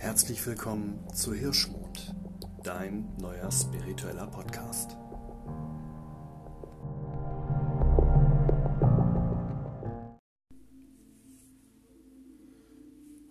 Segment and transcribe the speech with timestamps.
[0.00, 2.14] Herzlich willkommen zu Hirschmond,
[2.64, 4.96] dein neuer spiritueller Podcast.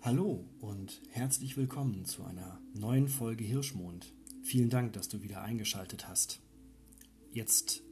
[0.00, 4.14] Hallo und herzlich willkommen zu einer neuen Folge Hirschmond.
[4.44, 6.40] Vielen Dank, dass du wieder eingeschaltet hast.
[7.32, 7.82] Jetzt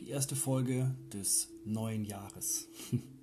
[0.00, 2.68] die erste Folge des neuen Jahres.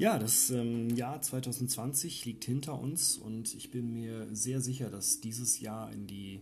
[0.00, 5.20] Ja, das ähm, Jahr 2020 liegt hinter uns und ich bin mir sehr sicher, dass
[5.20, 6.40] dieses Jahr in die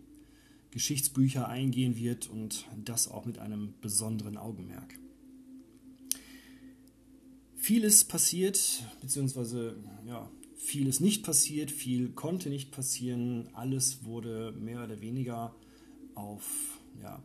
[0.70, 4.96] Geschichtsbücher eingehen wird und das auch mit einem besonderen Augenmerk.
[7.56, 9.74] Vieles passiert, beziehungsweise
[10.06, 15.52] ja, vieles nicht passiert, viel konnte nicht passieren, alles wurde mehr oder weniger
[16.14, 17.20] auf ja,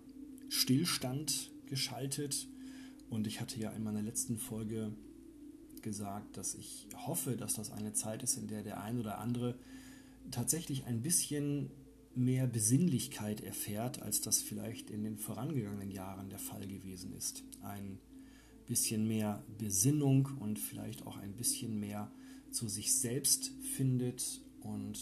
[0.50, 2.48] Stillstand geschaltet
[3.12, 4.94] und ich hatte ja in meiner letzten Folge
[5.84, 9.56] gesagt, dass ich hoffe, dass das eine Zeit ist, in der der ein oder andere
[10.32, 11.70] tatsächlich ein bisschen
[12.16, 17.44] mehr Besinnlichkeit erfährt, als das vielleicht in den vorangegangenen Jahren der Fall gewesen ist.
[17.62, 18.00] Ein
[18.68, 22.12] bisschen mehr Besinnung und vielleicht auch ein bisschen mehr
[22.52, 25.00] zu sich selbst findet und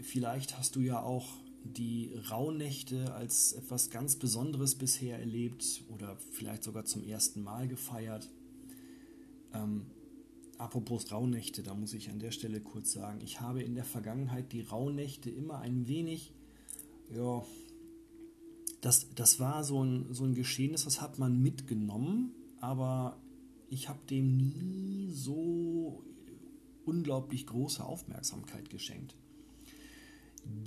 [0.00, 1.28] vielleicht hast du ja auch
[1.62, 8.30] die Rauhnächte als etwas ganz Besonderes bisher erlebt oder vielleicht sogar zum ersten Mal gefeiert.
[9.54, 9.86] Ähm,
[10.58, 14.52] apropos Rauhnächte, da muss ich an der Stelle kurz sagen, ich habe in der Vergangenheit
[14.52, 16.32] die Rauhnächte immer ein wenig,
[17.14, 17.44] ja,
[18.80, 23.18] das, das war so ein, so ein Geschehnis, das hat man mitgenommen, aber
[23.68, 26.02] ich habe dem nie so
[26.84, 29.14] unglaublich große Aufmerksamkeit geschenkt.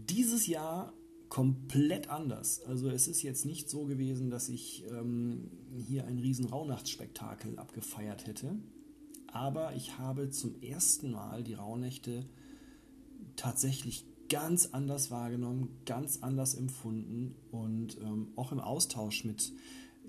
[0.10, 0.94] Dieses Jahr
[1.34, 2.62] komplett anders.
[2.68, 8.28] Also es ist jetzt nicht so gewesen, dass ich ähm, hier ein riesen Rauhnachtsspektakel abgefeiert
[8.28, 8.56] hätte,
[9.26, 12.28] aber ich habe zum ersten Mal die Rauhnächte
[13.36, 19.54] tatsächlich ganz anders wahrgenommen, ganz anders empfunden und ähm, auch im Austausch mit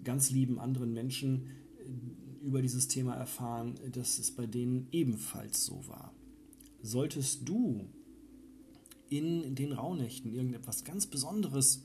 [0.05, 1.47] ganz lieben anderen Menschen
[1.79, 6.13] äh, über dieses Thema erfahren, dass es bei denen ebenfalls so war.
[6.83, 7.89] Solltest du
[9.09, 11.85] in den Rauhnächten irgendetwas ganz Besonderes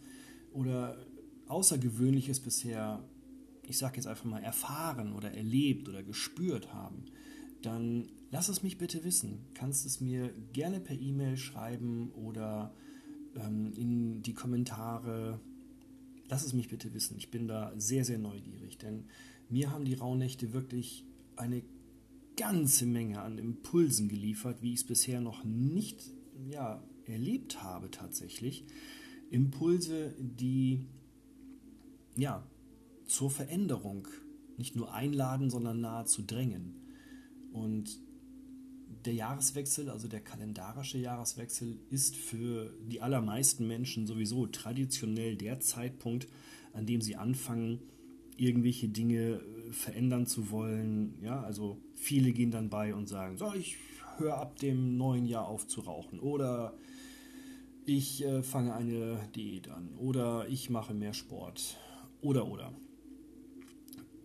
[0.51, 1.05] oder
[1.47, 3.03] Außergewöhnliches bisher,
[3.63, 7.05] ich sage jetzt einfach mal, erfahren oder erlebt oder gespürt haben,
[7.61, 9.45] dann lass es mich bitte wissen.
[9.53, 12.73] Kannst es mir gerne per E-Mail schreiben oder
[13.35, 15.39] ähm, in die Kommentare.
[16.29, 17.17] Lass es mich bitte wissen.
[17.17, 19.05] Ich bin da sehr, sehr neugierig, denn
[19.49, 21.05] mir haben die Rauhnächte wirklich
[21.35, 21.63] eine
[22.37, 26.13] ganze Menge an Impulsen geliefert, wie ich es bisher noch nicht
[26.47, 28.65] ja, erlebt habe tatsächlich.
[29.31, 30.87] Impulse, die
[32.15, 32.43] ja
[33.05, 34.07] zur Veränderung
[34.57, 36.75] nicht nur einladen, sondern nahezu drängen.
[37.53, 37.99] Und
[39.05, 46.27] der Jahreswechsel, also der kalendarische Jahreswechsel, ist für die allermeisten Menschen sowieso traditionell der Zeitpunkt,
[46.73, 47.79] an dem sie anfangen,
[48.35, 51.17] irgendwelche Dinge äh, verändern zu wollen.
[51.21, 53.77] Ja, also viele gehen dann bei und sagen, so, ich
[54.17, 56.77] höre ab dem neuen Jahr auf zu rauchen oder
[57.97, 61.77] ich äh, fange eine Diät an oder ich mache mehr Sport
[62.21, 62.71] oder oder.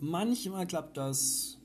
[0.00, 1.58] Manchmal klappt das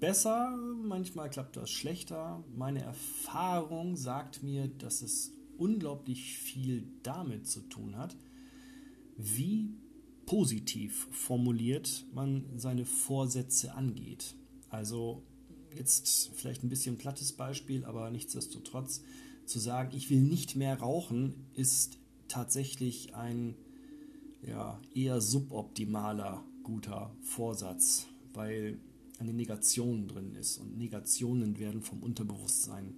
[0.00, 2.42] besser, manchmal klappt das schlechter.
[2.56, 8.16] Meine Erfahrung sagt mir, dass es unglaublich viel damit zu tun hat,
[9.16, 9.70] wie
[10.24, 14.34] positiv formuliert man seine Vorsätze angeht.
[14.70, 15.22] Also
[15.76, 19.02] jetzt vielleicht ein bisschen plattes Beispiel, aber nichtsdestotrotz
[19.48, 21.98] zu sagen, ich will nicht mehr rauchen, ist
[22.28, 23.54] tatsächlich ein
[24.46, 28.78] ja, eher suboptimaler guter Vorsatz, weil
[29.18, 30.58] eine Negation drin ist.
[30.58, 32.94] Und Negationen werden vom Unterbewusstsein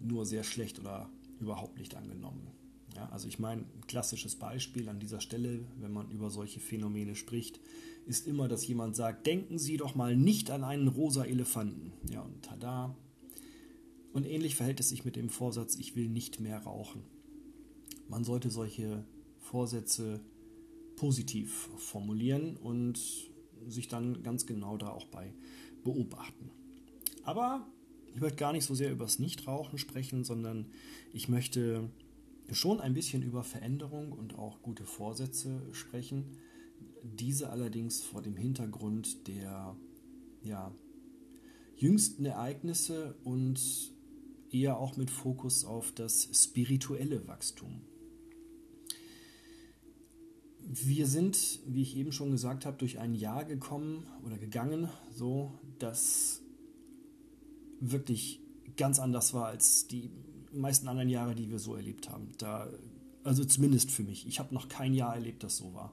[0.00, 1.08] nur sehr schlecht oder
[1.40, 2.48] überhaupt nicht angenommen.
[2.94, 7.14] Ja, also ich meine, ein klassisches Beispiel an dieser Stelle, wenn man über solche Phänomene
[7.14, 7.60] spricht,
[8.06, 11.92] ist immer, dass jemand sagt, denken Sie doch mal nicht an einen rosa Elefanten.
[12.10, 12.96] Ja, und tada.
[14.16, 17.02] Und ähnlich verhält es sich mit dem Vorsatz, ich will nicht mehr rauchen.
[18.08, 19.04] Man sollte solche
[19.40, 20.22] Vorsätze
[20.96, 22.98] positiv formulieren und
[23.68, 25.34] sich dann ganz genau da auch bei
[25.84, 26.50] beobachten.
[27.24, 27.66] Aber
[28.14, 30.70] ich möchte gar nicht so sehr über das Nichtrauchen sprechen, sondern
[31.12, 31.90] ich möchte
[32.50, 36.38] schon ein bisschen über Veränderung und auch gute Vorsätze sprechen.
[37.02, 39.76] Diese allerdings vor dem Hintergrund der
[40.42, 40.72] ja,
[41.76, 43.94] jüngsten Ereignisse und
[44.60, 47.80] eher auch mit Fokus auf das spirituelle Wachstum.
[50.68, 55.52] Wir sind, wie ich eben schon gesagt habe, durch ein Jahr gekommen oder gegangen, so
[55.78, 56.40] dass
[57.80, 58.40] wirklich
[58.76, 60.10] ganz anders war als die
[60.52, 62.32] meisten anderen Jahre, die wir so erlebt haben.
[62.38, 62.68] Da,
[63.22, 64.26] also zumindest für mich.
[64.26, 65.92] Ich habe noch kein Jahr erlebt, das so war.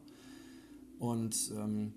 [0.99, 1.93] Und ähm,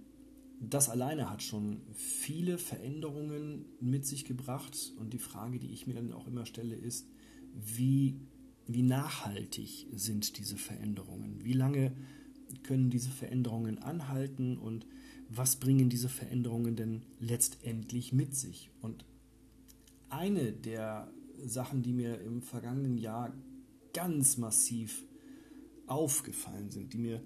[0.61, 4.93] das alleine hat schon viele Veränderungen mit sich gebracht.
[4.99, 7.07] Und die Frage, die ich mir dann auch immer stelle, ist,
[7.55, 8.21] wie,
[8.67, 11.45] wie nachhaltig sind diese Veränderungen?
[11.45, 11.93] Wie lange
[12.63, 14.87] können diese Veränderungen anhalten und
[15.29, 18.71] was bringen diese Veränderungen denn letztendlich mit sich?
[18.81, 19.05] Und
[20.09, 21.11] eine der
[21.45, 23.35] Sachen, die mir im vergangenen Jahr
[23.93, 25.05] ganz massiv
[25.87, 27.23] aufgefallen sind, die mir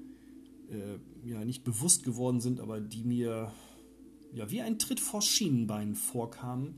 [0.70, 3.52] äh, ja nicht bewusst geworden sind, aber die mir
[4.32, 6.74] ja wie ein Tritt vor Schienenbein vorkamen,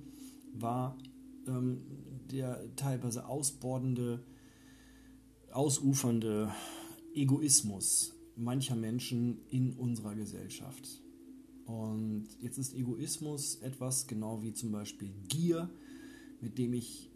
[0.55, 0.97] war
[1.47, 1.83] ähm,
[2.31, 4.25] der teilweise ausbordende,
[5.51, 6.53] ausufernde
[7.15, 11.03] Egoismus mancher Menschen in unserer Gesellschaft.
[11.67, 15.71] Und jetzt ist Egoismus etwas, genau wie zum Beispiel Gier,
[16.41, 17.11] mit dem ich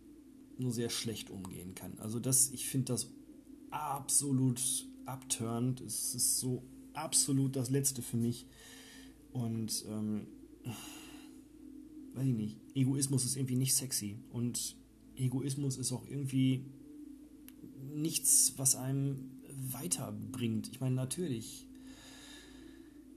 [0.59, 1.99] nur sehr schlecht umgehen kann.
[1.99, 3.11] Also das, ich finde das
[3.71, 4.61] absolut
[5.05, 5.81] abturnt.
[5.81, 6.63] Es ist so
[6.97, 8.47] absolut das Letzte für mich.
[9.33, 10.27] Und ähm,
[12.15, 14.17] weiß ich nicht, Egoismus ist irgendwie nicht sexy.
[14.33, 14.77] Und
[15.17, 16.65] Egoismus ist auch irgendwie
[17.95, 19.31] nichts, was einem
[19.73, 20.69] weiterbringt.
[20.69, 21.67] Ich meine, natürlich,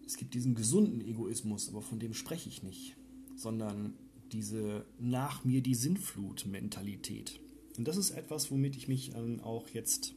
[0.05, 2.95] es gibt diesen gesunden Egoismus, aber von dem spreche ich nicht,
[3.35, 3.93] sondern
[4.31, 7.39] diese nach mir die Sinnflut-Mentalität.
[7.77, 10.13] Und das ist etwas, womit ich mich ähm, auch jetzt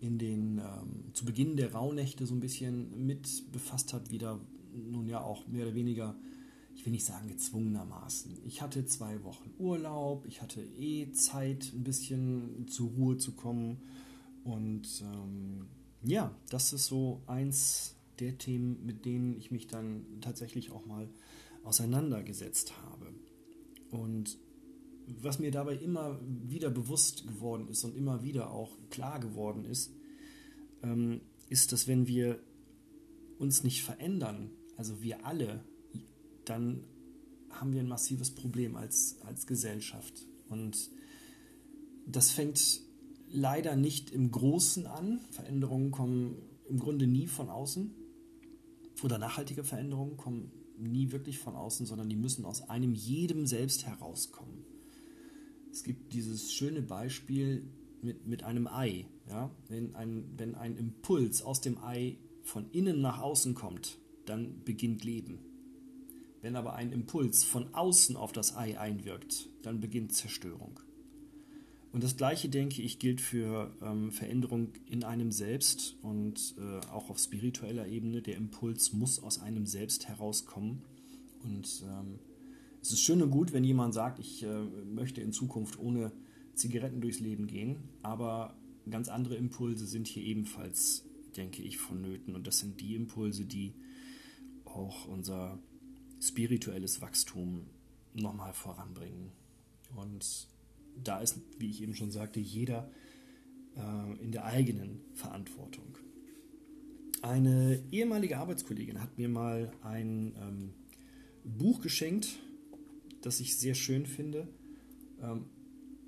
[0.00, 4.40] in den ähm, zu Beginn der Rauhnächte so ein bisschen mit befasst habe, wieder
[4.72, 6.16] nun ja auch mehr oder weniger,
[6.74, 8.38] ich will nicht sagen gezwungenermaßen.
[8.46, 13.82] Ich hatte zwei Wochen Urlaub, ich hatte eh Zeit, ein bisschen zur Ruhe zu kommen
[14.44, 15.66] und ähm,
[16.02, 21.08] ja, das ist so eins der Themen, mit denen ich mich dann tatsächlich auch mal
[21.64, 23.12] auseinandergesetzt habe.
[23.90, 24.38] Und
[25.20, 29.92] was mir dabei immer wieder bewusst geworden ist und immer wieder auch klar geworden ist,
[30.82, 32.38] ähm, ist, dass wenn wir
[33.38, 35.64] uns nicht verändern, also wir alle,
[36.44, 36.84] dann
[37.50, 40.26] haben wir ein massives Problem als, als Gesellschaft.
[40.48, 40.90] Und
[42.06, 42.80] das fängt
[43.30, 45.20] leider nicht im Großen an.
[45.30, 46.36] Veränderungen kommen
[46.68, 47.94] im Grunde nie von außen.
[49.02, 53.86] Oder nachhaltige Veränderungen kommen nie wirklich von außen, sondern die müssen aus einem jedem selbst
[53.86, 54.59] herauskommen.
[55.70, 57.64] Es gibt dieses schöne Beispiel
[58.02, 59.06] mit, mit einem Ei.
[59.28, 59.50] Ja?
[59.68, 65.04] Wenn, ein, wenn ein Impuls aus dem Ei von innen nach außen kommt, dann beginnt
[65.04, 65.38] Leben.
[66.42, 70.80] Wenn aber ein Impuls von außen auf das Ei einwirkt, dann beginnt Zerstörung.
[71.92, 77.10] Und das Gleiche, denke ich, gilt für ähm, Veränderung in einem selbst und äh, auch
[77.10, 78.22] auf spiritueller Ebene.
[78.22, 80.82] Der Impuls muss aus einem selbst herauskommen.
[81.42, 82.20] Und ähm,
[82.82, 86.12] es ist schön und gut, wenn jemand sagt, ich äh, möchte in Zukunft ohne
[86.54, 88.54] Zigaretten durchs Leben gehen, aber
[88.88, 91.04] ganz andere Impulse sind hier ebenfalls,
[91.36, 92.34] denke ich, vonnöten.
[92.34, 93.74] Und das sind die Impulse, die
[94.64, 95.58] auch unser
[96.20, 97.66] spirituelles Wachstum
[98.14, 99.32] nochmal voranbringen.
[99.96, 100.48] Und
[101.02, 102.90] da ist, wie ich eben schon sagte, jeder
[103.76, 105.98] äh, in der eigenen Verantwortung.
[107.22, 110.74] Eine ehemalige Arbeitskollegin hat mir mal ein ähm,
[111.44, 112.38] Buch geschenkt,
[113.22, 114.48] das ich sehr schön finde.
[115.22, 115.46] Ähm,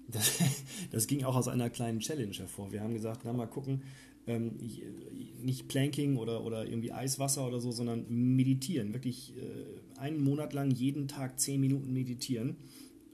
[0.08, 0.38] das,
[0.90, 2.72] das, ging auch aus einer kleinen Challenge hervor.
[2.72, 3.82] Wir haben gesagt, na mal gucken,
[4.26, 4.58] ähm,
[5.42, 8.92] nicht Planking oder, oder irgendwie Eiswasser oder so, sondern meditieren.
[8.92, 12.56] Wirklich äh, einen Monat lang jeden Tag zehn Minuten meditieren.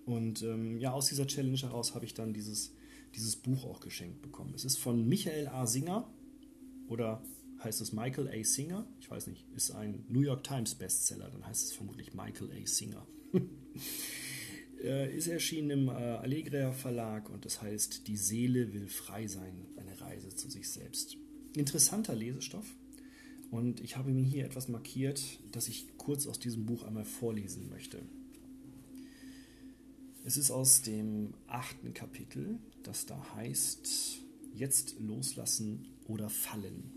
[0.04, 2.74] Und ähm, ja, aus dieser Challenge heraus habe ich dann dieses,
[3.14, 4.52] dieses Buch auch geschenkt bekommen.
[4.54, 5.66] Es ist von Michael A.
[5.66, 6.10] Singer
[6.88, 7.22] oder
[7.62, 8.44] heißt es Michael A.
[8.44, 8.86] Singer?
[9.00, 12.66] Ich weiß nicht, ist ein New York Times Bestseller, dann heißt es vermutlich Michael A.
[12.66, 13.06] Singer.
[15.16, 20.00] ist erschienen im äh, Allegria Verlag und das heißt Die Seele will frei sein, eine
[20.00, 21.16] Reise zu sich selbst.
[21.56, 22.66] Interessanter Lesestoff
[23.50, 27.68] und ich habe mir hier etwas markiert, das ich kurz aus diesem Buch einmal vorlesen
[27.70, 28.00] möchte.
[30.24, 34.20] Es ist aus dem achten Kapitel, das da heißt,
[34.54, 36.92] jetzt loslassen oder fallen.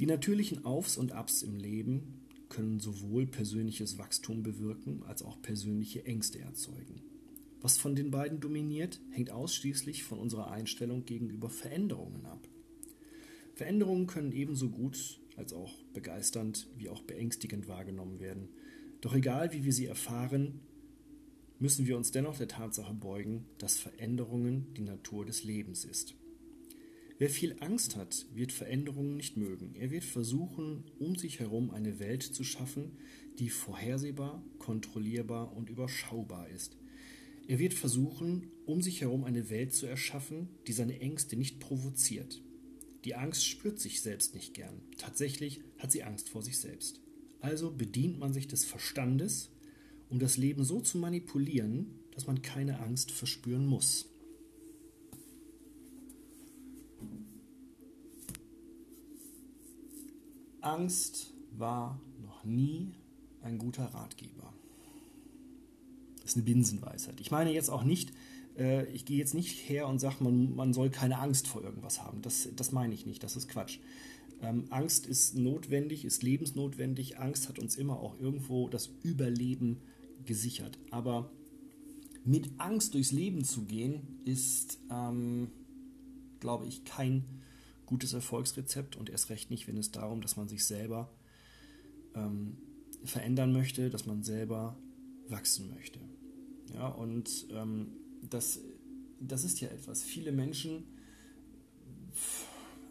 [0.00, 2.20] Die natürlichen Aufs und Abs im Leben
[2.50, 7.00] können sowohl persönliches Wachstum bewirken als auch persönliche Ängste erzeugen.
[7.62, 12.46] Was von den beiden dominiert, hängt ausschließlich von unserer Einstellung gegenüber Veränderungen ab.
[13.54, 18.48] Veränderungen können ebenso gut als auch begeisternd wie auch beängstigend wahrgenommen werden.
[19.00, 20.60] Doch egal wie wir sie erfahren,
[21.58, 26.14] müssen wir uns dennoch der Tatsache beugen, dass Veränderungen die Natur des Lebens ist.
[27.20, 29.74] Wer viel Angst hat, wird Veränderungen nicht mögen.
[29.74, 32.92] Er wird versuchen, um sich herum eine Welt zu schaffen,
[33.38, 36.78] die vorhersehbar, kontrollierbar und überschaubar ist.
[37.46, 42.40] Er wird versuchen, um sich herum eine Welt zu erschaffen, die seine Ängste nicht provoziert.
[43.04, 44.80] Die Angst spürt sich selbst nicht gern.
[44.96, 47.02] Tatsächlich hat sie Angst vor sich selbst.
[47.40, 49.50] Also bedient man sich des Verstandes,
[50.08, 54.08] um das Leben so zu manipulieren, dass man keine Angst verspüren muss.
[60.70, 62.94] Angst war noch nie
[63.42, 64.52] ein guter Ratgeber.
[66.20, 67.20] Das ist eine Binsenweisheit.
[67.20, 68.12] Ich meine jetzt auch nicht,
[68.56, 72.02] äh, ich gehe jetzt nicht her und sage, man, man soll keine Angst vor irgendwas
[72.02, 72.22] haben.
[72.22, 73.78] Das, das meine ich nicht, das ist Quatsch.
[74.42, 77.18] Ähm, Angst ist notwendig, ist lebensnotwendig.
[77.18, 79.78] Angst hat uns immer auch irgendwo das Überleben
[80.24, 80.78] gesichert.
[80.90, 81.30] Aber
[82.24, 85.48] mit Angst durchs Leben zu gehen, ist, ähm,
[86.38, 87.24] glaube ich, kein
[87.90, 91.12] gutes Erfolgsrezept und erst recht nicht, wenn es darum, dass man sich selber
[92.14, 92.56] ähm,
[93.04, 94.78] verändern möchte, dass man selber
[95.28, 95.98] wachsen möchte.
[96.72, 97.88] Ja, und ähm,
[98.22, 98.60] das,
[99.18, 100.04] das ist ja etwas.
[100.04, 100.84] Viele Menschen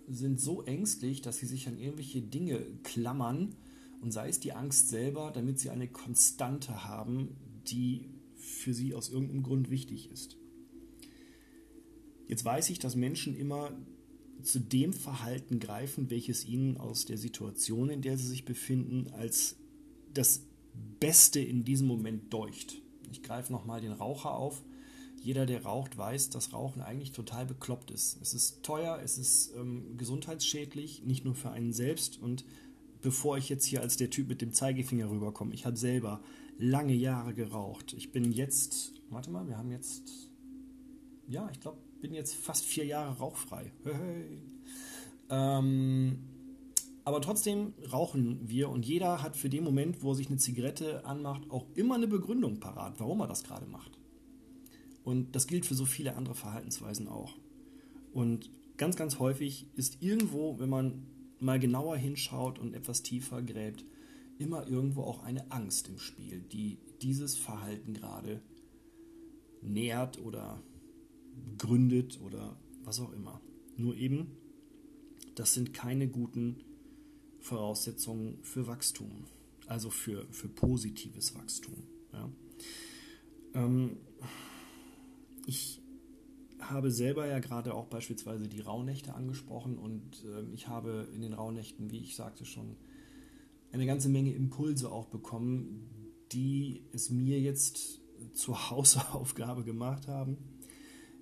[0.10, 3.56] sind so ängstlich, dass sie sich an irgendwelche Dinge klammern
[4.02, 7.38] und sei es die Angst selber, damit sie eine Konstante haben,
[7.68, 10.36] die für sie aus irgendeinem Grund wichtig ist.
[12.28, 13.72] Jetzt weiß ich, dass Menschen immer
[14.44, 19.58] zu dem Verhalten greifen, welches ihnen aus der Situation, in der sie sich befinden, als
[20.14, 20.44] das
[21.00, 22.82] Beste in diesem Moment deucht.
[23.12, 24.62] Ich greife nochmal den Raucher auf.
[25.22, 28.18] Jeder, der raucht, weiß, dass Rauchen eigentlich total bekloppt ist.
[28.22, 32.22] Es ist teuer, es ist ähm, gesundheitsschädlich, nicht nur für einen selbst.
[32.22, 32.46] Und
[33.02, 36.22] bevor ich jetzt hier als der Typ mit dem Zeigefinger rüberkomme, ich habe selber
[36.58, 37.94] lange Jahre geraucht.
[37.94, 40.30] Ich bin jetzt, warte mal, wir haben jetzt,
[41.28, 43.72] ja, ich glaube, bin jetzt fast vier Jahre rauchfrei.
[45.30, 46.20] Ähm,
[47.04, 51.06] aber trotzdem rauchen wir und jeder hat für den Moment, wo er sich eine Zigarette
[51.06, 53.98] anmacht, auch immer eine Begründung parat, warum er das gerade macht.
[55.04, 57.36] Und das gilt für so viele andere Verhaltensweisen auch.
[58.14, 61.08] Und ganz, ganz häufig ist irgendwo, wenn man
[61.40, 63.86] mal genauer hinschaut und etwas tiefer gräbt,
[64.38, 68.42] immer irgendwo auch eine Angst im Spiel, die dieses Verhalten gerade
[69.62, 70.62] nährt oder
[71.58, 73.42] gründet oder was auch immer.
[73.78, 74.32] Nur eben,
[75.36, 76.58] das sind keine guten
[77.40, 79.26] Voraussetzungen für Wachstum,
[79.68, 81.84] also für, für positives Wachstum.
[82.14, 82.30] Ja.
[83.54, 83.98] Ähm,
[85.46, 85.82] ich
[86.60, 91.34] habe selber ja gerade auch beispielsweise die Rauhnächte angesprochen und äh, ich habe in den
[91.34, 92.76] Rauhnächten, wie ich sagte schon,
[93.72, 95.88] eine ganze Menge Impulse auch bekommen,
[96.32, 98.02] die es mir jetzt
[98.34, 100.38] zur Hausaufgabe gemacht haben,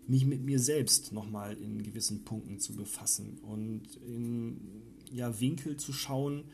[0.08, 5.94] mich mit mir selbst nochmal in gewissen Punkten zu befassen und in ja, Winkel zu
[5.94, 6.46] schauen,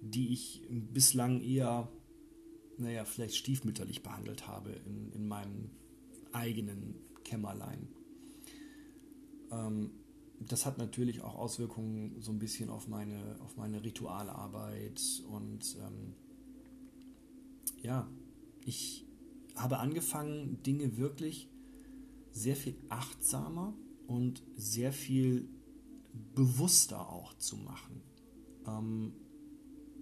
[0.00, 1.88] die ich bislang eher,
[2.78, 5.70] naja, vielleicht stiefmütterlich behandelt habe in, in meinem
[6.32, 6.94] eigenen
[7.24, 7.88] Kämmerlein.
[9.50, 9.90] Ähm,
[10.40, 16.14] das hat natürlich auch Auswirkungen so ein bisschen auf meine, auf meine Ritualarbeit und ähm,
[17.82, 18.08] ja,
[18.64, 19.06] ich
[19.56, 21.48] habe angefangen, Dinge wirklich
[22.34, 23.74] sehr viel achtsamer
[24.06, 25.48] und sehr viel
[26.34, 28.02] bewusster auch zu machen.
[28.66, 29.12] Ähm,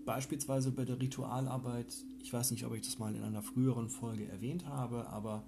[0.05, 4.27] beispielsweise bei der Ritualarbeit, ich weiß nicht, ob ich das mal in einer früheren Folge
[4.27, 5.47] erwähnt habe, aber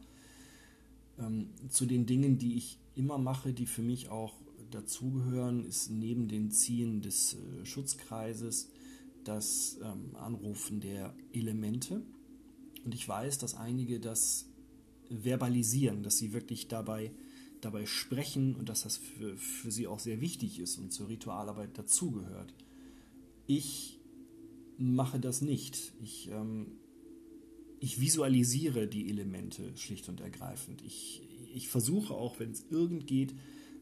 [1.18, 4.34] ähm, zu den Dingen, die ich immer mache, die für mich auch
[4.70, 8.70] dazugehören, ist neben den Ziehen des äh, Schutzkreises
[9.24, 12.02] das ähm, Anrufen der Elemente.
[12.84, 14.46] Und ich weiß, dass einige das
[15.10, 17.12] verbalisieren, dass sie wirklich dabei,
[17.60, 21.76] dabei sprechen und dass das für, für sie auch sehr wichtig ist und zur Ritualarbeit
[21.76, 22.54] dazugehört.
[23.46, 24.00] Ich
[24.78, 25.92] mache das nicht.
[26.02, 26.78] Ich, ähm,
[27.80, 30.82] ich visualisiere die Elemente schlicht und ergreifend.
[30.82, 31.22] Ich,
[31.54, 33.34] ich versuche auch, wenn es irgend geht,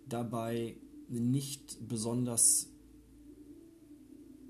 [0.09, 0.77] dabei
[1.09, 2.69] nicht besonders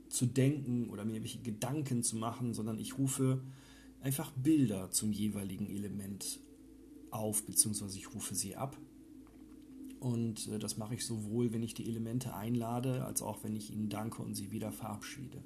[0.08, 3.42] zu denken oder mir Gedanken zu machen, sondern ich rufe
[4.00, 6.40] einfach Bilder zum jeweiligen Element
[7.12, 8.76] auf, beziehungsweise ich rufe sie ab.
[10.00, 13.72] Und äh, das mache ich sowohl, wenn ich die Elemente einlade, als auch wenn ich
[13.72, 15.42] ihnen danke und sie wieder verabschiede.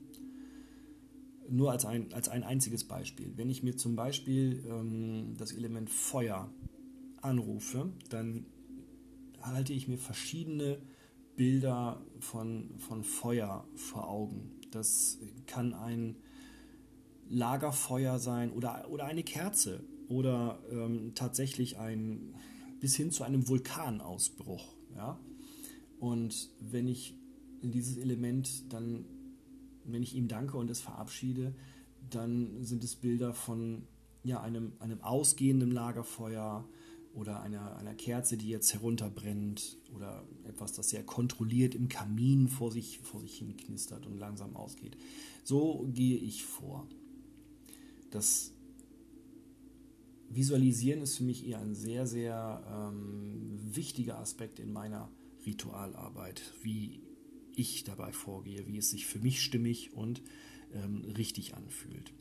[1.49, 3.33] Nur als ein, als ein einziges Beispiel.
[3.37, 6.51] Wenn ich mir zum Beispiel ähm, das Element Feuer
[7.21, 8.47] anrufe, dann
[9.43, 10.79] halte ich mir verschiedene
[11.37, 14.53] Bilder von, von Feuer vor Augen.
[14.71, 16.17] Das kann ein
[17.29, 22.35] Lagerfeuer sein oder, oder eine Kerze oder ähm, tatsächlich ein
[22.81, 24.75] bis hin zu einem Vulkanausbruch.
[24.95, 25.19] Ja?
[25.99, 27.15] Und wenn ich
[27.63, 29.05] dieses Element dann,
[29.85, 31.55] wenn ich ihm danke und es verabschiede,
[32.11, 33.83] dann sind es Bilder von
[34.23, 36.69] ja, einem, einem ausgehenden Lagerfeuer,
[37.17, 42.71] oder einer, einer Kerze, die jetzt herunterbrennt oder etwas, das sehr kontrolliert im Kamin vor
[42.71, 44.99] sich, vor sich hin knistert und langsam ausgeht.
[45.43, 46.87] So gehe ich vor.
[48.11, 48.53] Das
[50.29, 55.11] Visualisieren ist für mich eher ein sehr, sehr ähm, wichtiger Aspekt in meiner
[55.45, 57.01] Ritualarbeit, wie
[57.55, 60.23] ich dabei vorgehe, wie es sich für mich stimmig und
[60.75, 62.13] ähm, richtig anfühlt.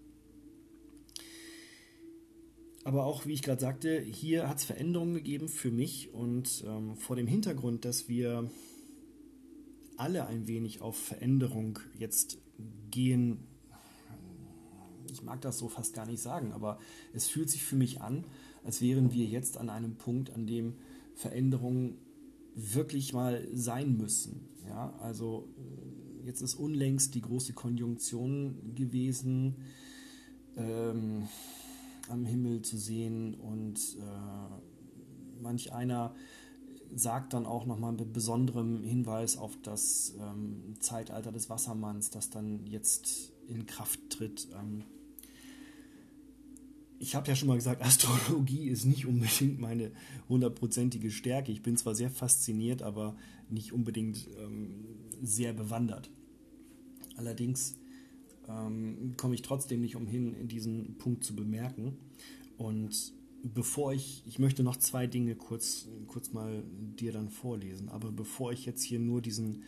[2.83, 6.95] Aber auch, wie ich gerade sagte, hier hat es Veränderungen gegeben für mich und ähm,
[6.95, 8.49] vor dem Hintergrund, dass wir
[9.97, 12.37] alle ein wenig auf Veränderung jetzt
[12.91, 13.39] gehen,
[15.15, 16.79] ich mag das so fast gar nicht sagen, aber
[17.13, 18.25] es fühlt sich für mich an,
[18.63, 20.75] als wären wir jetzt an einem Punkt, an dem
[21.13, 21.97] Veränderungen
[22.53, 24.49] wirklich mal sein müssen.
[24.67, 25.47] Ja, also
[26.23, 29.55] jetzt ist unlängst die große Konjunktion gewesen.
[30.57, 31.27] Ähm,
[32.09, 36.13] am Himmel zu sehen und äh, manch einer
[36.93, 42.65] sagt dann auch nochmal mit besonderem Hinweis auf das ähm, Zeitalter des Wassermanns, das dann
[42.67, 44.47] jetzt in Kraft tritt.
[44.53, 44.83] Ähm,
[46.99, 49.91] ich habe ja schon mal gesagt, Astrologie ist nicht unbedingt meine
[50.29, 51.51] hundertprozentige Stärke.
[51.51, 53.15] Ich bin zwar sehr fasziniert, aber
[53.49, 54.85] nicht unbedingt ähm,
[55.21, 56.09] sehr bewandert.
[57.17, 57.75] Allerdings
[58.47, 61.97] ähm, komme ich trotzdem nicht umhin, diesen Punkt zu bemerken.
[62.57, 66.63] Und bevor ich, ich möchte noch zwei Dinge kurz, kurz mal
[66.99, 69.63] dir dann vorlesen, aber bevor ich jetzt hier nur diesen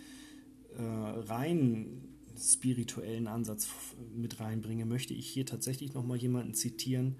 [0.78, 2.07] äh, rein
[2.38, 3.70] spirituellen Ansatz
[4.16, 7.16] mit reinbringe, möchte ich hier tatsächlich nochmal jemanden zitieren,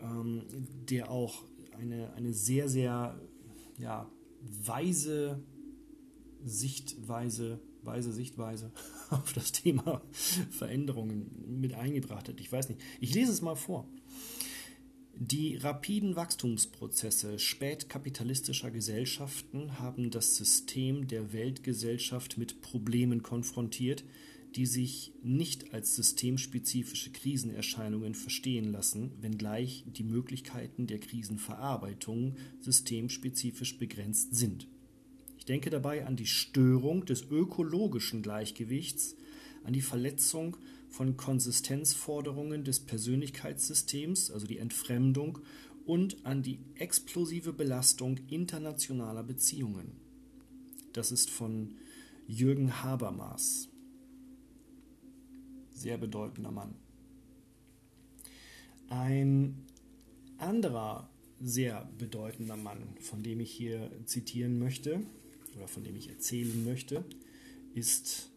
[0.00, 0.42] ähm,
[0.88, 1.44] der auch
[1.78, 3.20] eine, eine sehr, sehr
[3.78, 5.42] ja, weise
[6.44, 8.70] Sichtweise weise Sichtweise
[9.10, 10.02] auf das Thema
[10.50, 12.40] Veränderungen mit eingebracht hat.
[12.40, 12.80] Ich weiß nicht.
[13.00, 13.88] Ich lese es mal vor.
[15.20, 24.04] Die rapiden Wachstumsprozesse spätkapitalistischer Gesellschaften haben das System der Weltgesellschaft mit Problemen konfrontiert,
[24.56, 34.34] die sich nicht als systemspezifische Krisenerscheinungen verstehen lassen, wenngleich die Möglichkeiten der Krisenverarbeitung systemspezifisch begrenzt
[34.34, 34.66] sind
[35.48, 39.16] denke dabei an die Störung des ökologischen Gleichgewichts,
[39.64, 40.56] an die Verletzung
[40.88, 45.38] von Konsistenzforderungen des Persönlichkeitssystems, also die Entfremdung,
[45.84, 49.92] und an die explosive Belastung internationaler Beziehungen.
[50.92, 51.76] Das ist von
[52.26, 53.68] Jürgen Habermas.
[55.78, 56.74] Sehr bedeutender Mann.
[58.88, 59.64] Ein
[60.38, 61.08] anderer
[61.40, 65.00] sehr bedeutender Mann, von dem ich hier zitieren möchte,
[65.56, 67.04] oder von dem ich erzählen möchte,
[67.74, 68.28] ist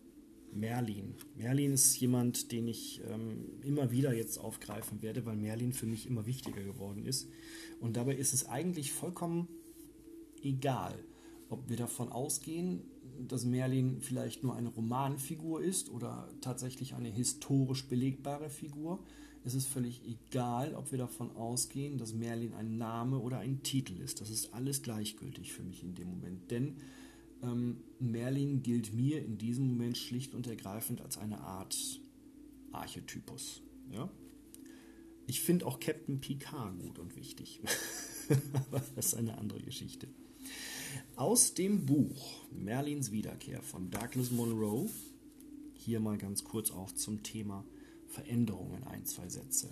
[0.53, 1.15] Merlin.
[1.35, 6.05] Merlin ist jemand, den ich ähm, immer wieder jetzt aufgreifen werde, weil Merlin für mich
[6.05, 7.27] immer wichtiger geworden ist.
[7.79, 9.47] Und dabei ist es eigentlich vollkommen
[10.43, 10.93] egal,
[11.49, 12.83] ob wir davon ausgehen,
[13.27, 18.99] dass Merlin vielleicht nur eine Romanfigur ist oder tatsächlich eine historisch belegbare Figur.
[19.43, 23.99] Es ist völlig egal, ob wir davon ausgehen, dass Merlin ein Name oder ein Titel
[23.99, 24.21] ist.
[24.21, 26.51] Das ist alles gleichgültig für mich in dem Moment.
[26.51, 26.75] Denn
[27.41, 31.75] ähm, Merlin gilt mir in diesem Moment schlicht und ergreifend als eine Art
[32.71, 33.61] Archetypus.
[33.91, 34.09] Ja?
[35.25, 37.61] Ich finde auch Captain Picard gut und wichtig.
[38.53, 40.07] Aber das ist eine andere Geschichte.
[41.15, 44.89] Aus dem Buch Merlins Wiederkehr von Douglas Monroe,
[45.73, 47.63] hier mal ganz kurz auch zum Thema
[48.07, 49.69] Veränderungen ein, zwei Sätze.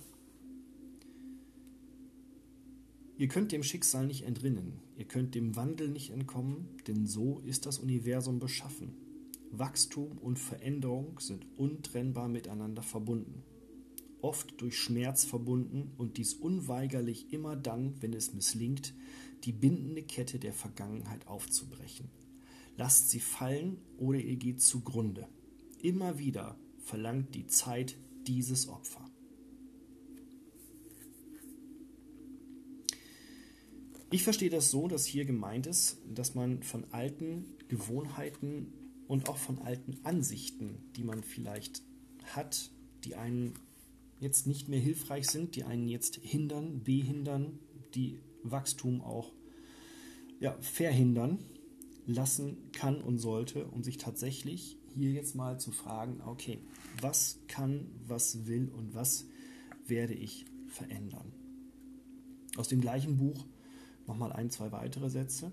[3.17, 7.65] Ihr könnt dem Schicksal nicht entrinnen, ihr könnt dem Wandel nicht entkommen, denn so ist
[7.65, 8.95] das Universum beschaffen.
[9.51, 13.43] Wachstum und Veränderung sind untrennbar miteinander verbunden,
[14.21, 18.93] oft durch Schmerz verbunden und dies unweigerlich immer dann, wenn es misslingt,
[19.43, 22.09] die bindende Kette der Vergangenheit aufzubrechen.
[22.77, 25.27] Lasst sie fallen oder ihr geht zugrunde.
[25.81, 27.95] Immer wieder verlangt die Zeit
[28.27, 29.09] dieses Opfer.
[34.11, 38.73] Ich verstehe das so, dass hier gemeint ist, dass man von alten Gewohnheiten
[39.07, 41.83] und auch von alten Ansichten, die man vielleicht
[42.23, 42.71] hat,
[43.03, 43.53] die einen
[44.19, 47.59] jetzt nicht mehr hilfreich sind, die einen jetzt hindern, behindern,
[47.95, 49.31] die Wachstum auch
[50.39, 51.39] ja, verhindern,
[52.05, 56.59] lassen kann und sollte, um sich tatsächlich hier jetzt mal zu fragen, okay,
[57.01, 59.27] was kann, was will und was
[59.85, 61.31] werde ich verändern.
[62.57, 63.45] Aus dem gleichen Buch
[64.09, 65.51] Nochmal ein, zwei weitere Sätze.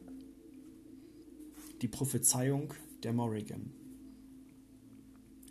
[1.82, 3.70] Die Prophezeiung der Morrigan.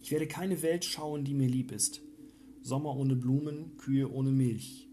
[0.02, 2.02] Ich werde keine Welt schauen, die mir lieb ist.
[2.66, 4.90] Sommer ohne Blumen, Kühe ohne Milch.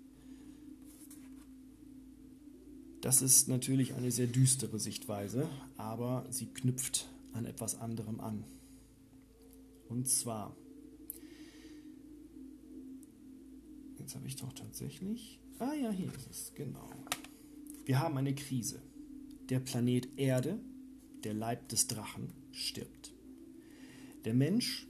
[3.01, 8.45] Das ist natürlich eine sehr düstere Sichtweise, aber sie knüpft an etwas anderem an.
[9.89, 10.55] Und zwar,
[13.99, 16.91] jetzt habe ich doch tatsächlich, ah ja, hier ist es, genau.
[17.87, 18.83] Wir haben eine Krise.
[19.49, 20.61] Der Planet Erde,
[21.25, 23.15] der Leib des Drachen, stirbt.
[24.27, 24.87] Der Mensch,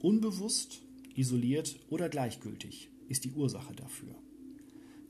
[0.00, 0.82] unbewusst,
[1.16, 4.14] isoliert oder gleichgültig, ist die Ursache dafür.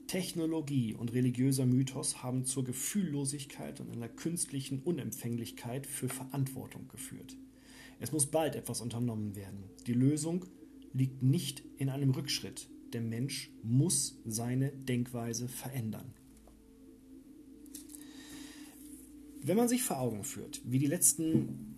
[0.07, 7.37] Technologie und religiöser Mythos haben zur Gefühllosigkeit und einer künstlichen Unempfänglichkeit für Verantwortung geführt.
[7.99, 9.65] Es muss bald etwas unternommen werden.
[9.87, 10.45] Die Lösung
[10.93, 12.69] liegt nicht in einem Rückschritt.
[12.93, 16.15] Der Mensch muss seine Denkweise verändern.
[19.43, 21.76] Wenn man sich vor Augen führt, wie die letzten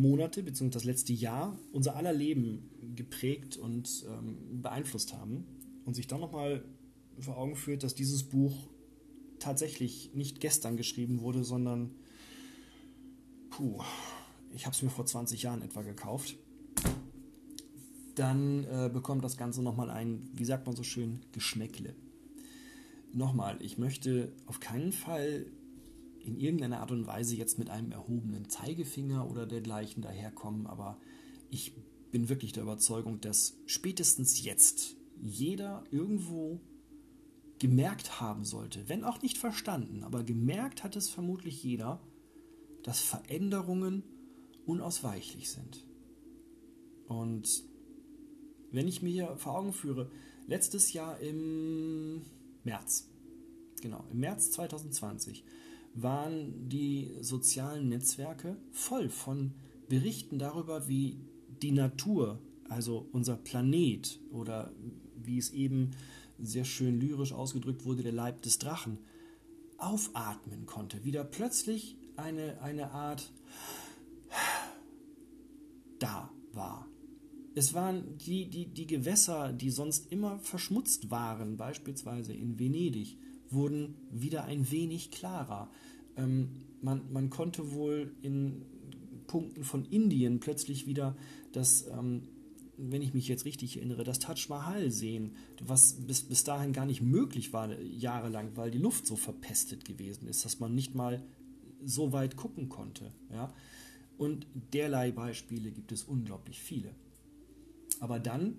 [0.00, 0.70] Monate bzw.
[0.70, 5.44] das letzte Jahr unser aller Leben geprägt und ähm, beeinflusst haben
[5.84, 6.64] und sich dann nochmal
[7.18, 8.68] vor Augen führt, dass dieses Buch
[9.38, 11.94] tatsächlich nicht gestern geschrieben wurde, sondern
[13.50, 13.80] puh,
[14.54, 16.36] ich habe es mir vor 20 Jahren etwa gekauft,
[18.14, 21.94] dann äh, bekommt das Ganze nochmal ein, wie sagt man so schön, Geschmäckle.
[23.12, 25.46] Nochmal, ich möchte auf keinen Fall
[26.28, 31.00] in irgendeiner Art und Weise jetzt mit einem erhobenen Zeigefinger oder dergleichen daherkommen, aber
[31.50, 31.72] ich
[32.10, 36.60] bin wirklich der Überzeugung, dass spätestens jetzt jeder irgendwo
[37.58, 42.00] gemerkt haben sollte, wenn auch nicht verstanden, aber gemerkt hat es vermutlich jeder,
[42.82, 44.02] dass Veränderungen
[44.64, 45.84] unausweichlich sind.
[47.06, 47.64] Und
[48.70, 50.10] wenn ich mir vor Augen führe,
[50.46, 52.22] letztes Jahr im
[52.64, 53.08] März,
[53.80, 55.42] genau, im März 2020,
[56.02, 59.52] waren die sozialen Netzwerke voll von
[59.88, 61.18] Berichten darüber, wie
[61.62, 64.72] die Natur, also unser Planet oder
[65.16, 65.90] wie es eben
[66.38, 68.98] sehr schön lyrisch ausgedrückt wurde, der Leib des Drachen,
[69.78, 71.04] aufatmen konnte.
[71.04, 73.32] Wieder plötzlich eine, eine Art
[75.98, 76.86] da war.
[77.54, 83.16] Es waren die, die, die Gewässer, die sonst immer verschmutzt waren, beispielsweise in Venedig,
[83.50, 85.70] wurden wieder ein wenig klarer.
[86.16, 86.50] Ähm,
[86.82, 88.62] man, man konnte wohl in
[89.26, 91.16] Punkten von Indien plötzlich wieder
[91.52, 92.22] das ähm,
[92.78, 96.86] wenn ich mich jetzt richtig erinnere, das Taj Mahal sehen, was bis, bis dahin gar
[96.86, 101.22] nicht möglich war, jahrelang, weil die Luft so verpestet gewesen ist, dass man nicht mal
[101.84, 103.12] so weit gucken konnte.
[103.32, 103.52] Ja?
[104.16, 106.94] Und derlei Beispiele gibt es unglaublich viele.
[107.98, 108.58] Aber dann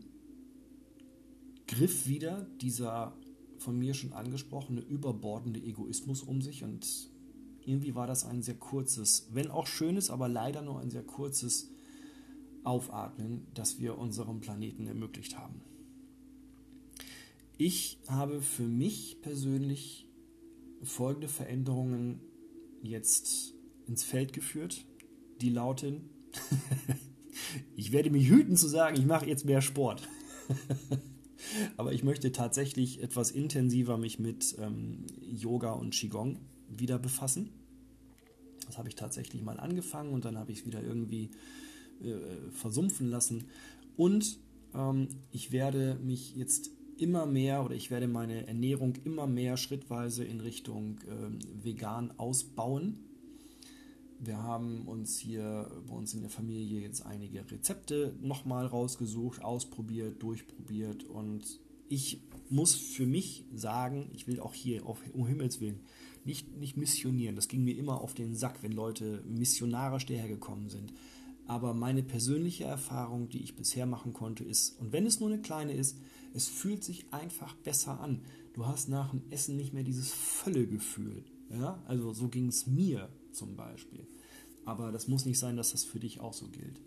[1.67, 3.15] griff wieder dieser
[3.59, 6.87] von mir schon angesprochene überbordende Egoismus um sich und
[7.65, 11.69] irgendwie war das ein sehr kurzes, wenn auch schönes, aber leider nur ein sehr kurzes
[12.63, 15.61] Aufatmen, das wir unserem Planeten ermöglicht haben.
[17.57, 20.07] Ich habe für mich persönlich
[20.81, 22.21] folgende Veränderungen
[22.81, 23.53] jetzt
[23.85, 24.85] ins Feld geführt,
[25.41, 26.09] die lauten,
[27.75, 30.07] ich werde mich hüten zu sagen, ich mache jetzt mehr Sport.
[31.77, 37.49] Aber ich möchte tatsächlich etwas intensiver mich mit ähm, Yoga und Qigong wieder befassen.
[38.65, 41.31] Das habe ich tatsächlich mal angefangen und dann habe ich es wieder irgendwie
[42.03, 43.45] äh, versumpfen lassen.
[43.97, 44.37] Und
[44.75, 50.23] ähm, ich werde mich jetzt immer mehr oder ich werde meine Ernährung immer mehr schrittweise
[50.23, 53.08] in Richtung äh, vegan ausbauen.
[54.19, 60.21] Wir haben uns hier bei uns in der Familie jetzt einige Rezepte nochmal rausgesucht, ausprobiert,
[60.21, 65.79] durchprobiert und ich muss für mich sagen, ich will auch hier auf, um Himmels Willen
[66.25, 67.35] nicht, nicht missionieren.
[67.35, 70.93] Das ging mir immer auf den Sack, wenn Leute missionarisch dahergekommen sind.
[71.47, 75.41] Aber meine persönliche Erfahrung, die ich bisher machen konnte, ist, und wenn es nur eine
[75.41, 75.97] kleine ist,
[76.33, 78.21] es fühlt sich einfach besser an.
[78.53, 81.23] Du hast nach dem Essen nicht mehr dieses Völlegefühl.
[81.49, 81.81] Ja?
[81.87, 84.07] Also so ging es mir zum Beispiel.
[84.65, 86.81] Aber das muss nicht sein, dass das für dich auch so gilt.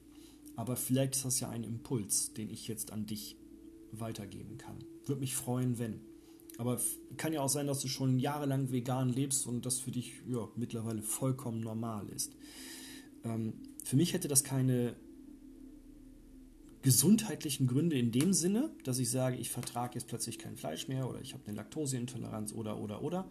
[0.57, 3.37] Aber vielleicht ist das ja ein Impuls, den ich jetzt an dich
[3.93, 4.77] weitergeben kann.
[5.07, 6.01] Würde mich freuen, wenn.
[6.59, 6.81] Aber
[7.17, 10.49] kann ja auch sein, dass du schon jahrelang vegan lebst und das für dich ja,
[10.57, 12.37] mittlerweile vollkommen normal ist.
[13.25, 14.95] Ähm, für mich hätte das keine
[16.83, 21.09] gesundheitlichen Gründe in dem Sinne, dass ich sage, ich vertrage jetzt plötzlich kein Fleisch mehr
[21.09, 23.31] oder ich habe eine Laktoseintoleranz oder oder oder.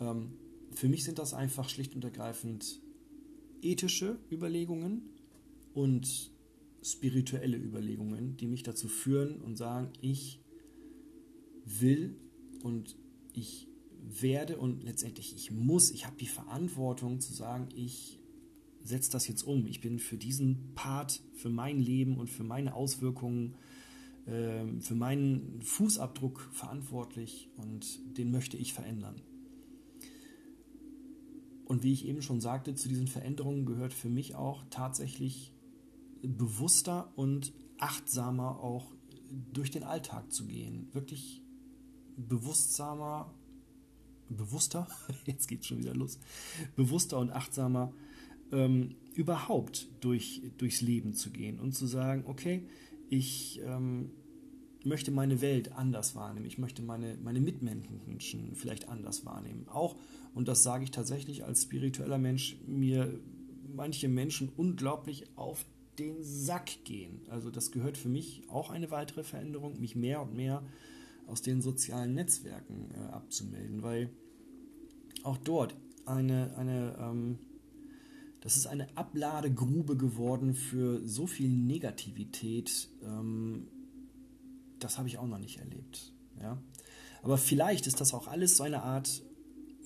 [0.00, 0.34] Ähm,
[0.74, 2.80] für mich sind das einfach schlicht und ergreifend
[3.62, 5.02] ethische Überlegungen
[5.72, 6.30] und
[6.82, 10.40] spirituelle Überlegungen, die mich dazu führen und sagen, ich
[11.64, 12.16] will
[12.62, 12.96] und
[13.32, 13.68] ich
[14.06, 18.20] werde und letztendlich ich muss, ich habe die Verantwortung zu sagen, ich
[18.82, 19.66] setze das jetzt um.
[19.66, 23.54] Ich bin für diesen Part, für mein Leben und für meine Auswirkungen,
[24.26, 29.22] äh, für meinen Fußabdruck verantwortlich und den möchte ich verändern.
[31.74, 35.52] Und wie ich eben schon sagte, zu diesen Veränderungen gehört für mich auch tatsächlich
[36.22, 38.94] bewusster und achtsamer auch
[39.52, 40.86] durch den Alltag zu gehen.
[40.92, 41.42] Wirklich
[42.16, 43.34] bewusstsamer,
[44.28, 44.86] bewusster,
[45.26, 46.20] jetzt geht es schon wieder los,
[46.76, 47.92] bewusster und achtsamer
[48.52, 52.68] ähm, überhaupt durch, durchs Leben zu gehen und zu sagen, okay,
[53.10, 54.12] ich ähm,
[54.86, 59.66] möchte meine Welt anders wahrnehmen, ich möchte meine, meine Mitmenschen vielleicht anders wahrnehmen.
[59.68, 59.96] Auch,
[60.34, 63.18] und das sage ich tatsächlich als spiritueller Mensch, mir
[63.74, 65.64] manche Menschen unglaublich auf
[65.98, 67.20] den Sack gehen.
[67.28, 70.62] Also das gehört für mich auch eine weitere Veränderung, mich mehr und mehr
[71.26, 74.10] aus den sozialen Netzwerken äh, abzumelden, weil
[75.22, 77.38] auch dort eine, eine ähm,
[78.44, 82.90] das ist eine Abladegrube geworden für so viel Negativität.
[83.02, 83.68] Ähm,
[84.78, 86.12] das habe ich auch noch nicht erlebt.
[86.40, 86.62] Ja?
[87.22, 89.22] Aber vielleicht ist das auch alles so eine Art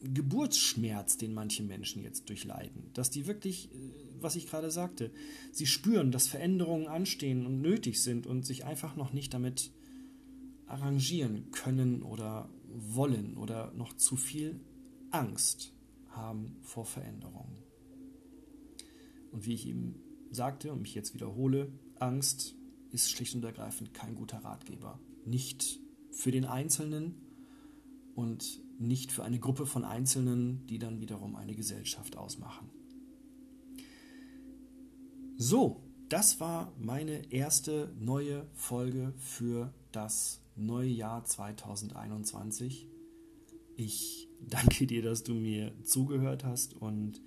[0.03, 2.91] Geburtsschmerz, den manche Menschen jetzt durchleiden.
[2.95, 3.77] Dass die wirklich, äh,
[4.21, 5.11] was ich gerade sagte,
[5.53, 9.73] sie spüren, dass Veränderungen anstehen und nötig sind und sich einfach noch nicht damit
[10.67, 14.61] arrangieren können oder wollen oder noch zu viel
[15.11, 15.73] Angst
[16.11, 17.59] haben vor Veränderungen.
[19.33, 19.97] Und wie ich ihm
[20.31, 22.55] sagte und mich jetzt wiederhole, Angst
[22.91, 24.99] ist schlicht und ergreifend kein guter Ratgeber.
[25.25, 27.15] Nicht für den Einzelnen
[28.15, 32.71] und nicht für eine Gruppe von Einzelnen, die dann wiederum eine Gesellschaft ausmachen.
[35.37, 42.89] So, das war meine erste neue Folge für das neue Jahr 2021.
[43.77, 47.21] Ich danke dir, dass du mir zugehört hast und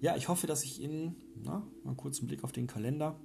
[0.00, 3.18] ja, ich hoffe, dass ich in, na, mal kurz einen Blick auf den Kalender,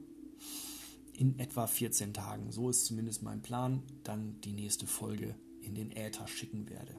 [1.16, 5.92] in etwa 14 Tagen, so ist zumindest mein Plan, dann die nächste Folge in den
[5.92, 6.96] Äther schicken werde.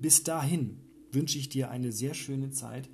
[0.00, 0.78] Bis dahin
[1.12, 2.90] wünsche ich dir eine sehr schöne Zeit.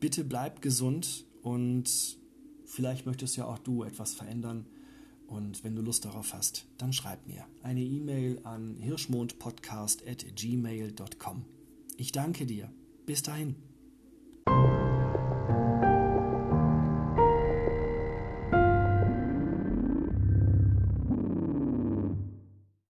[0.00, 2.16] Bitte bleib gesund und
[2.64, 4.66] vielleicht möchtest ja auch du etwas verändern.
[5.26, 11.44] Und wenn du Lust darauf hast, dann schreib mir eine E-Mail an hirschmondpodcast.gmail.com.
[11.96, 12.70] Ich danke dir.
[13.06, 13.56] Bis dahin.